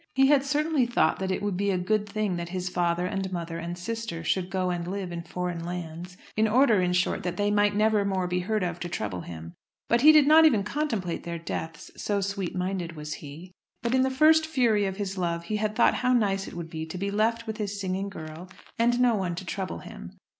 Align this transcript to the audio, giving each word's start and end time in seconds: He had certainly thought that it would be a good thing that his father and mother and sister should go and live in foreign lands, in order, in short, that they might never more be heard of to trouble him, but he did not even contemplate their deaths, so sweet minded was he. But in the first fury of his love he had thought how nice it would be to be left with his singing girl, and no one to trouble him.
He 0.15 0.25
had 0.25 0.43
certainly 0.43 0.87
thought 0.87 1.19
that 1.19 1.29
it 1.29 1.43
would 1.43 1.55
be 1.55 1.69
a 1.69 1.77
good 1.77 2.09
thing 2.09 2.35
that 2.37 2.49
his 2.49 2.69
father 2.69 3.05
and 3.05 3.31
mother 3.31 3.59
and 3.59 3.77
sister 3.77 4.23
should 4.23 4.49
go 4.49 4.71
and 4.71 4.87
live 4.87 5.11
in 5.11 5.21
foreign 5.21 5.63
lands, 5.63 6.17
in 6.35 6.47
order, 6.47 6.81
in 6.81 6.93
short, 6.93 7.21
that 7.21 7.37
they 7.37 7.51
might 7.51 7.75
never 7.75 8.03
more 8.03 8.25
be 8.25 8.39
heard 8.39 8.63
of 8.63 8.79
to 8.79 8.89
trouble 8.89 9.21
him, 9.21 9.53
but 9.87 10.01
he 10.01 10.11
did 10.11 10.25
not 10.25 10.43
even 10.43 10.63
contemplate 10.63 11.21
their 11.23 11.37
deaths, 11.37 11.91
so 11.97 12.19
sweet 12.19 12.55
minded 12.55 12.95
was 12.95 13.13
he. 13.21 13.51
But 13.83 13.93
in 13.93 14.01
the 14.01 14.09
first 14.09 14.47
fury 14.47 14.87
of 14.87 14.97
his 14.97 15.19
love 15.19 15.43
he 15.43 15.57
had 15.57 15.75
thought 15.75 15.93
how 15.93 16.13
nice 16.13 16.47
it 16.47 16.55
would 16.55 16.71
be 16.71 16.87
to 16.87 16.97
be 16.97 17.11
left 17.11 17.45
with 17.45 17.57
his 17.57 17.79
singing 17.79 18.09
girl, 18.09 18.49
and 18.79 18.99
no 18.99 19.13
one 19.13 19.35
to 19.35 19.45
trouble 19.45 19.81
him. 19.81 20.17